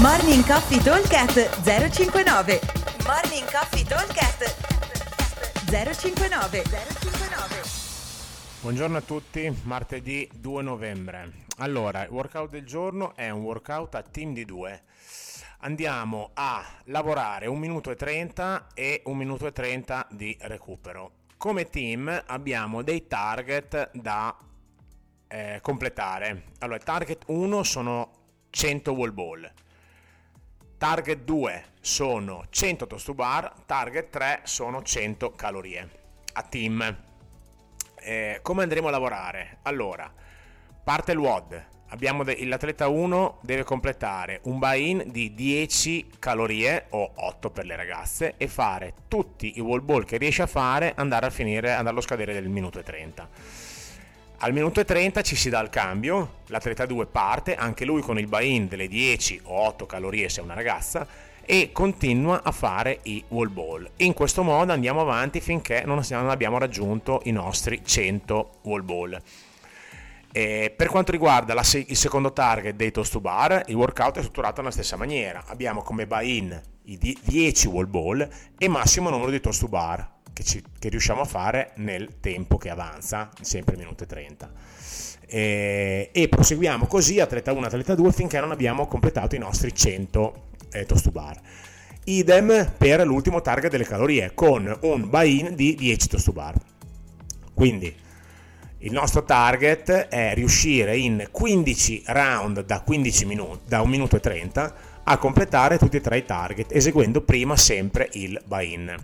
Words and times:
Morning 0.00 0.44
Coffee 0.44 0.78
Talkcast 0.82 1.62
059 1.62 2.60
Morning 3.06 3.50
Coffee 3.50 3.82
Talkcast 3.82 4.44
059 5.70 6.62
059 6.62 7.62
Buongiorno 8.60 8.98
a 8.98 9.00
tutti, 9.00 9.50
martedì 9.62 10.28
2 10.34 10.62
novembre. 10.62 11.46
Allora, 11.58 12.04
il 12.04 12.10
workout 12.10 12.50
del 12.50 12.66
giorno 12.66 13.16
è 13.16 13.30
un 13.30 13.40
workout 13.40 13.94
a 13.94 14.02
team 14.02 14.34
di 14.34 14.44
due. 14.44 14.82
Andiamo 15.60 16.30
a 16.34 16.62
lavorare 16.84 17.46
1 17.46 17.58
minuto 17.58 17.90
e 17.90 17.94
30 17.94 18.66
e 18.74 19.00
1 19.02 19.16
minuto 19.16 19.46
e 19.46 19.52
30 19.52 20.08
di 20.10 20.36
recupero. 20.42 21.12
Come 21.38 21.70
team 21.70 22.22
abbiamo 22.26 22.82
dei 22.82 23.06
target 23.06 23.92
da 23.94 24.36
eh, 25.26 25.58
completare. 25.62 26.48
Allora, 26.58 26.78
target 26.80 27.22
1 27.28 27.62
sono 27.62 28.10
100 28.50 28.92
wall 28.92 29.14
ball. 29.14 29.52
Target 30.78 31.24
2 31.24 31.64
sono 31.80 32.44
100 32.50 32.86
toast 32.86 33.06
to 33.06 33.14
bar, 33.14 33.50
target 33.64 34.10
3 34.10 34.40
sono 34.42 34.82
100 34.82 35.32
calorie 35.32 35.88
a 36.34 36.42
team. 36.42 36.96
Eh, 37.98 38.40
come 38.42 38.62
andremo 38.62 38.88
a 38.88 38.90
lavorare? 38.90 39.60
Allora, 39.62 40.12
parte 40.84 41.12
il 41.12 41.18
WOD. 41.18 41.64
Abbiamo 41.88 42.24
de- 42.24 42.44
l'atleta 42.44 42.88
1 42.88 43.38
deve 43.40 43.62
completare 43.62 44.40
un 44.42 44.58
buy-in 44.58 45.04
di 45.06 45.32
10 45.32 46.10
calorie 46.18 46.88
o 46.90 47.10
8 47.14 47.48
per 47.48 47.64
le 47.64 47.74
ragazze 47.74 48.34
e 48.36 48.46
fare 48.46 48.92
tutti 49.08 49.56
i 49.56 49.60
wall 49.60 49.82
ball 49.82 50.04
che 50.04 50.18
riesce 50.18 50.42
a 50.42 50.46
fare 50.46 50.92
andare 50.94 51.24
a 51.24 51.30
finire, 51.30 51.70
andare 51.70 51.88
allo 51.88 52.02
scadere 52.02 52.34
del 52.34 52.50
minuto 52.50 52.78
e 52.80 52.82
30 52.82 53.28
al 54.38 54.52
minuto 54.52 54.80
e 54.80 54.84
30 54.84 55.22
ci 55.22 55.34
si 55.34 55.48
dà 55.48 55.60
il 55.60 55.70
cambio, 55.70 56.40
l'atleta 56.48 56.84
2 56.84 57.06
parte, 57.06 57.54
anche 57.54 57.84
lui 57.84 58.02
con 58.02 58.18
il 58.18 58.26
buy-in 58.26 58.68
delle 58.68 58.86
10 58.86 59.40
o 59.44 59.66
8 59.66 59.86
calorie 59.86 60.28
se 60.28 60.40
è 60.40 60.44
una 60.44 60.54
ragazza, 60.54 61.06
e 61.42 61.70
continua 61.72 62.42
a 62.42 62.50
fare 62.50 62.98
i 63.04 63.24
wall 63.28 63.52
ball. 63.52 63.88
In 63.98 64.12
questo 64.12 64.42
modo 64.42 64.72
andiamo 64.72 65.00
avanti 65.00 65.40
finché 65.40 65.84
non 65.86 66.02
abbiamo 66.10 66.58
raggiunto 66.58 67.20
i 67.24 67.30
nostri 67.30 67.80
100 67.84 68.58
wall 68.62 68.84
ball. 68.84 69.22
E 70.32 70.74
per 70.76 70.88
quanto 70.88 71.12
riguarda 71.12 71.54
la, 71.54 71.64
il 71.86 71.96
secondo 71.96 72.32
target 72.32 72.74
dei 72.74 72.90
toast 72.90 73.12
to 73.12 73.20
bar, 73.20 73.62
il 73.68 73.74
workout 73.74 74.18
è 74.18 74.20
strutturato 74.20 74.60
nella 74.60 74.72
stessa 74.72 74.96
maniera. 74.96 75.44
Abbiamo 75.46 75.82
come 75.82 76.06
buy-in 76.06 76.60
i 76.84 76.98
10 76.98 77.68
wall 77.68 77.88
ball 77.88 78.28
e 78.58 78.68
massimo 78.68 79.08
numero 79.08 79.30
di 79.30 79.40
toast 79.40 79.60
to 79.60 79.68
bar, 79.68 80.15
che, 80.36 80.44
ci, 80.44 80.62
che, 80.78 80.90
riusciamo 80.90 81.22
a 81.22 81.24
fare 81.24 81.70
nel 81.76 82.20
tempo 82.20 82.58
che 82.58 82.68
avanza, 82.68 83.30
sempre 83.40 83.74
minuto 83.78 84.04
e 84.04 84.06
30. 84.06 84.52
E, 85.28 86.10
e 86.12 86.28
proseguiamo 86.28 86.84
così 86.84 87.20
atleta 87.20 87.52
1, 87.52 87.64
atleta 87.64 87.94
2 87.94 88.12
finché 88.12 88.38
non 88.38 88.50
abbiamo 88.50 88.86
completato 88.86 89.34
i 89.34 89.38
nostri 89.38 89.74
100 89.74 90.48
eh, 90.72 90.84
toast 90.84 91.04
to 91.04 91.10
bar. 91.10 91.40
Idem 92.04 92.70
per 92.76 93.06
l'ultimo 93.06 93.40
target 93.40 93.70
delle 93.70 93.86
calorie 93.86 94.32
con 94.34 94.78
un 94.82 95.08
buy-in 95.08 95.54
di 95.54 95.74
10 95.74 96.08
toast 96.08 96.26
to 96.26 96.32
bar. 96.32 96.54
Quindi 97.54 97.94
il 98.80 98.92
nostro 98.92 99.24
target 99.24 99.90
è 99.90 100.34
riuscire 100.34 100.98
in 100.98 101.28
15 101.30 102.02
round 102.08 102.62
da 102.66 102.82
15 102.82 103.24
minuti, 103.24 103.60
da 103.68 103.80
1 103.80 103.90
minuto 103.90 104.16
e 104.16 104.20
30 104.20 104.74
a 105.02 105.16
completare 105.16 105.78
tutti 105.78 105.96
e 105.96 106.00
tre 106.02 106.18
i 106.18 106.24
target 106.26 106.74
eseguendo 106.74 107.22
prima 107.22 107.56
sempre 107.56 108.10
il 108.12 108.38
buy-in 108.44 108.94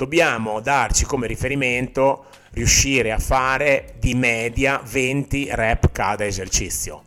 dobbiamo 0.00 0.60
darci 0.60 1.04
come 1.04 1.26
riferimento 1.26 2.24
riuscire 2.52 3.12
a 3.12 3.18
fare 3.18 3.96
di 3.98 4.14
media 4.14 4.80
20 4.82 5.48
rep 5.52 5.92
cada 5.92 6.24
esercizio, 6.24 7.02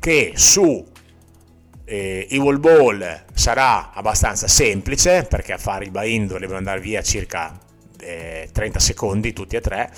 che 0.00 0.32
su 0.34 0.84
eh, 1.84 2.26
i 2.30 2.38
wall 2.38 2.58
ball 2.58 3.24
sarà 3.32 3.92
abbastanza 3.92 4.48
semplice 4.48 5.22
perché 5.22 5.52
a 5.52 5.58
fare 5.58 5.84
il 5.84 5.92
buy-in 5.92 6.26
dovrebbero 6.26 6.58
andare 6.58 6.80
via 6.80 7.00
circa 7.00 7.56
eh, 8.00 8.48
30 8.52 8.78
secondi 8.80 9.32
tutti 9.32 9.54
e 9.54 9.60
tre 9.60 9.92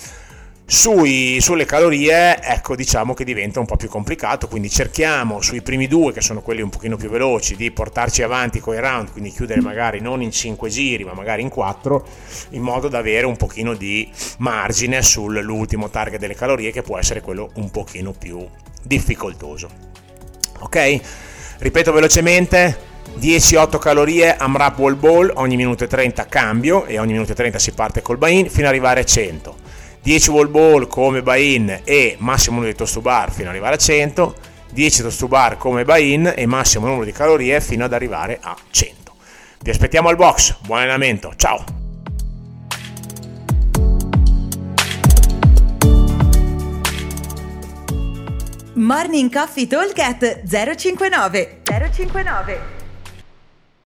sui, 0.67 1.39
sulle 1.41 1.65
calorie, 1.65 2.41
ecco, 2.41 2.75
diciamo 2.75 3.13
che 3.13 3.23
diventa 3.23 3.59
un 3.59 3.67
po' 3.67 3.75
più 3.75 3.87
complicato, 3.87 4.47
quindi 4.47 4.69
cerchiamo 4.69 5.39
sui 5.39 5.61
primi 5.61 5.87
due, 5.87 6.11
che 6.11 6.21
sono 6.21 6.41
quelli 6.41 6.61
un 6.61 6.69
pochino 6.69 6.97
più 6.97 7.09
veloci, 7.09 7.55
di 7.55 7.69
portarci 7.69 8.23
avanti 8.23 8.59
con 8.59 8.73
i 8.73 8.79
round, 8.79 9.11
quindi 9.11 9.29
chiudere 9.29 9.61
magari 9.61 9.99
non 10.01 10.23
in 10.23 10.31
5 10.31 10.67
giri, 10.69 11.03
ma 11.03 11.13
magari 11.13 11.43
in 11.43 11.49
4, 11.49 12.07
in 12.51 12.61
modo 12.61 12.87
da 12.87 12.97
avere 12.97 13.27
un 13.27 13.35
pochino 13.35 13.75
di 13.75 14.11
margine 14.39 15.03
sull'ultimo 15.03 15.89
target 15.89 16.19
delle 16.19 16.35
calorie, 16.35 16.71
che 16.71 16.81
può 16.81 16.97
essere 16.97 17.21
quello 17.21 17.51
un 17.55 17.69
pochino 17.69 18.11
più 18.11 18.43
difficoltoso. 18.81 19.69
Ok? 20.59 20.99
Ripeto 21.59 21.91
velocemente, 21.91 22.93
10-8 23.19 23.77
calorie 23.77 24.35
AMRAP 24.35 24.79
wall 24.79 24.99
ball, 24.99 25.31
ogni 25.35 25.57
minuto 25.57 25.83
e 25.83 25.87
30 25.87 26.25
cambio 26.25 26.85
e 26.85 26.97
ogni 26.97 27.13
minuto 27.13 27.33
e 27.33 27.35
30 27.35 27.59
si 27.59 27.71
parte 27.71 28.01
col 28.01 28.17
buy-in 28.17 28.49
fino 28.49 28.65
ad 28.65 28.73
arrivare 28.73 29.01
a 29.01 29.05
100. 29.05 29.65
10 30.05 30.29
wall 30.29 30.49
ball 30.49 30.85
come 30.85 31.23
buy-in 31.23 31.81
e 31.83 32.15
massimo 32.19 32.57
numero 32.57 32.71
di 32.71 32.77
toast 32.77 32.93
to 32.93 33.01
bar 33.01 33.31
fino 33.31 33.49
ad 33.49 33.55
arrivare 33.55 33.73
a 33.73 33.77
100, 33.79 34.35
10 34.69 35.01
toast 35.01 35.17
to 35.17 35.27
bar 35.27 35.57
come 35.57 35.83
buy-in 35.83 36.31
e 36.35 36.45
massimo 36.45 36.85
numero 36.85 37.05
di 37.05 37.11
calorie 37.11 37.59
fino 37.59 37.85
ad 37.85 37.91
arrivare 37.91 38.37
a 38.39 38.55
100. 38.69 39.15
Vi 39.61 39.69
aspettiamo 39.71 40.07
al 40.09 40.15
box, 40.15 40.57
buon 40.61 40.81
allenamento, 40.81 41.33
ciao! 41.35 41.63
Morning 48.75 49.33
Coffee 49.33 49.65
Talk 49.65 49.95
059 50.45 51.61
059 51.63 52.74